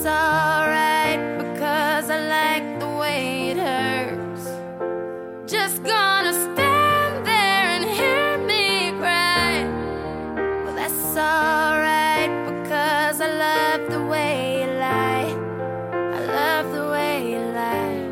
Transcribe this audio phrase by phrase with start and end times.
[0.00, 4.46] it's alright because I like the way it hurts.
[5.46, 9.64] Just gonna stand there and hear me cry.
[10.64, 15.36] Well, that's alright because I love the way you lie.
[15.92, 18.08] I love the way you lie.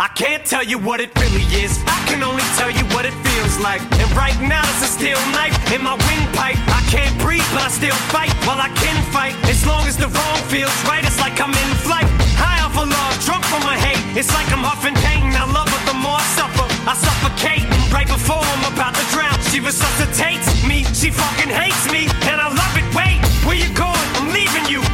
[0.00, 1.78] I can't tell you what it really is.
[1.86, 3.82] I can only tell you what it feels like.
[4.00, 7.94] And right now, it's a steel knife in my windpipe can't breathe, but I still
[8.14, 8.30] fight.
[8.46, 11.02] While I can fight as long as the wrong feels right.
[11.04, 12.06] It's like I'm in flight.
[12.38, 14.02] High off of love, drunk from my hate.
[14.16, 15.34] It's like I'm huffing pain.
[15.34, 16.66] I love her the more I suffer.
[16.86, 19.34] I suffocate right before I'm about to drown.
[19.50, 20.84] She resuscitates me.
[20.94, 22.86] She fucking hates me, and I love it.
[22.94, 24.06] Wait, where you going?
[24.18, 24.85] I'm leaving you.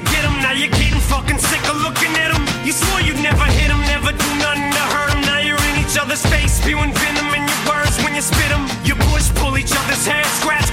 [0.00, 0.36] to get them.
[0.40, 2.44] Now you're getting fucking sick of looking at them.
[2.64, 5.20] You swore you'd never hit them, never do nothing to hurt them.
[5.22, 8.64] Now you're in each other's face, spewing venom in your words when you spit them.
[8.84, 10.72] You push, pull each other's hair, scratch,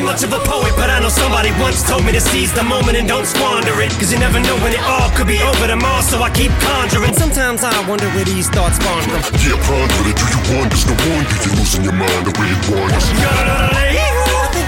[0.00, 2.64] ain't much of a poet, but I know somebody once told me to seize the
[2.64, 3.92] moment and don't squander it.
[4.00, 7.14] Cause you never know when it all could be over tomorrow, so I keep conjuring.
[7.14, 9.20] Sometimes I wonder where these thoughts spawn from.
[9.44, 10.16] Yeah, ponder it.
[10.16, 10.76] Do you wonder?
[10.88, 14.29] No wonder you're losing your mind the way it wanders.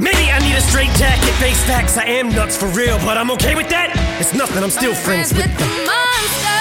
[0.00, 1.98] Maybe I need a straight jacket, face facts.
[1.98, 3.92] I am nuts for real, but I'm okay with that.
[4.18, 5.86] It's nothing, I'm still friends with the them.
[5.86, 6.59] monster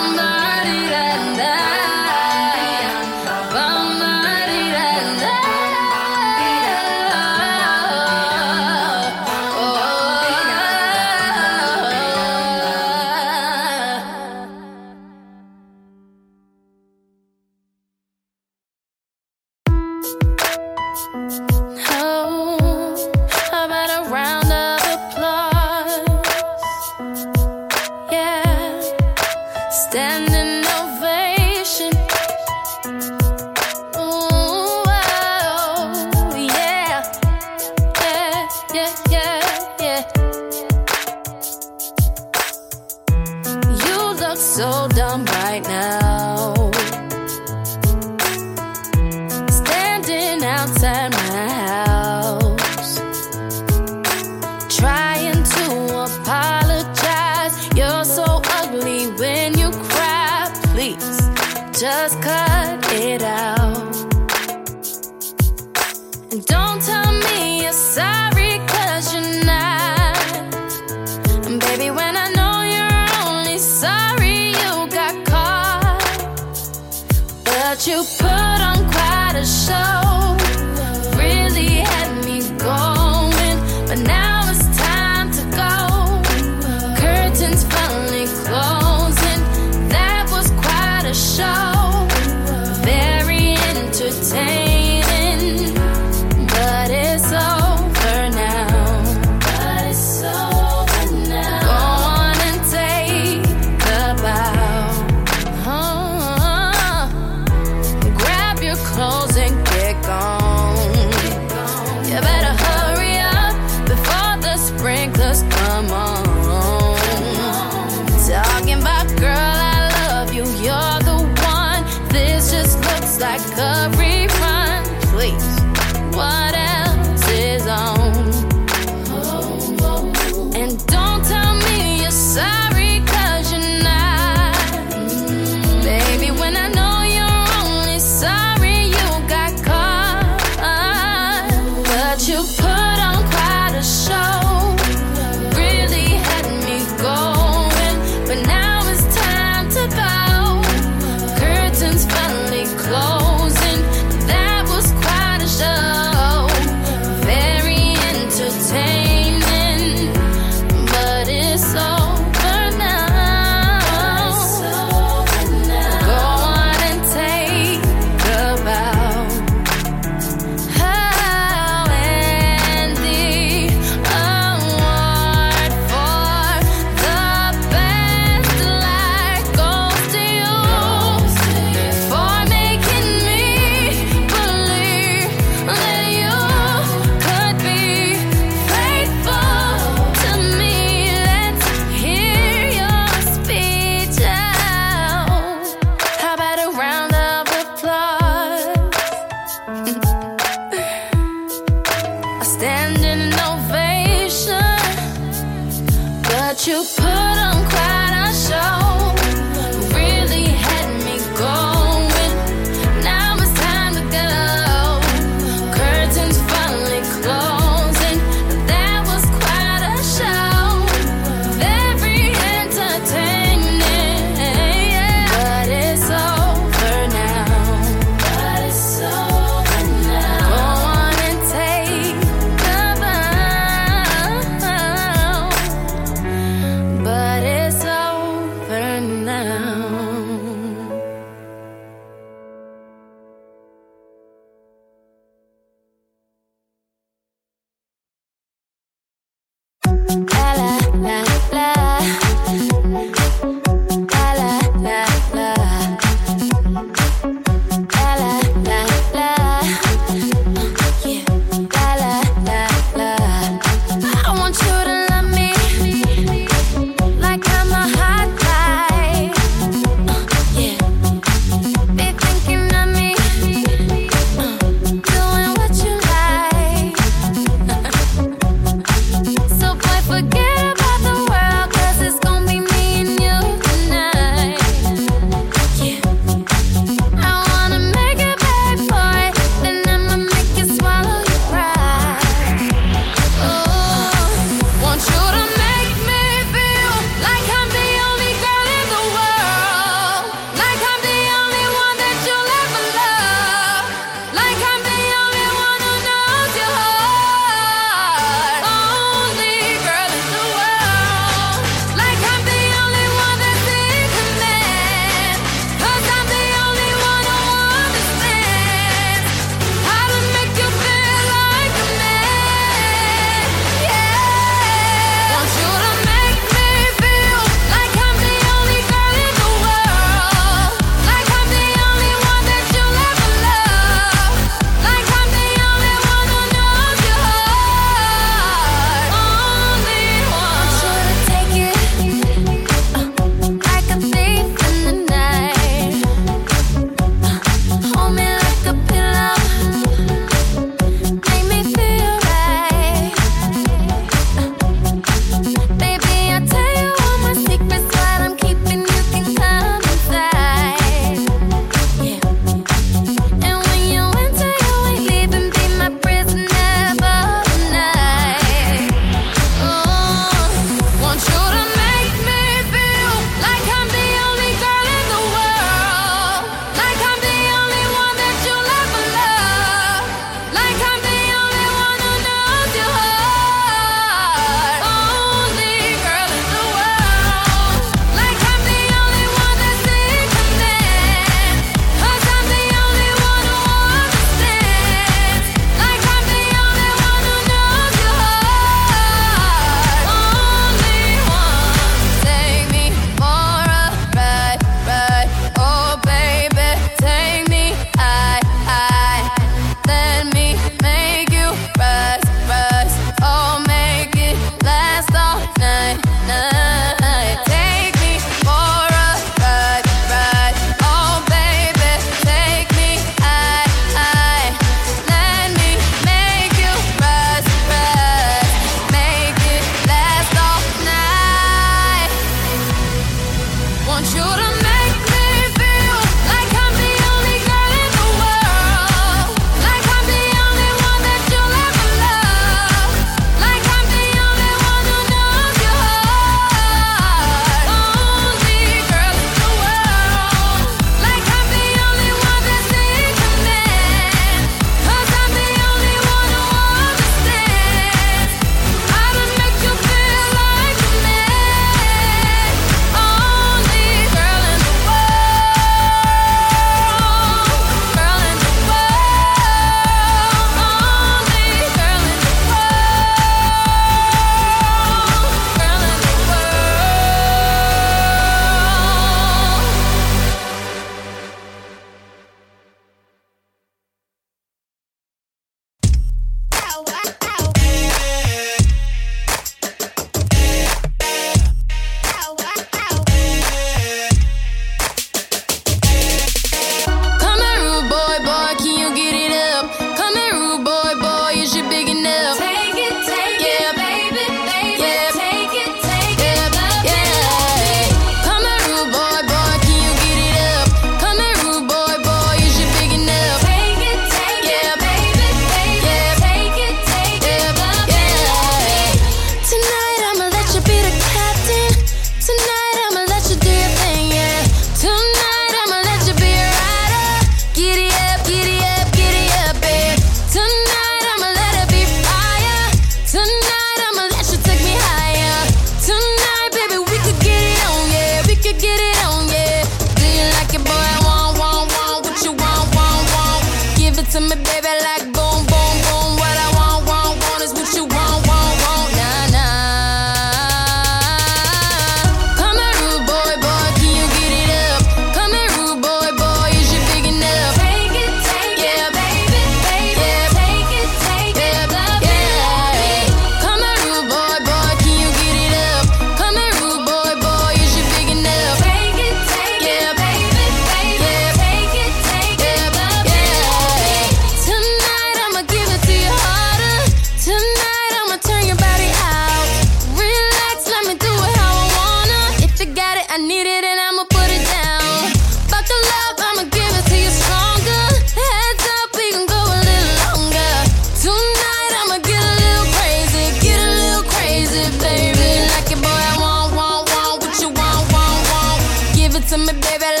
[599.31, 600.00] to me, baby,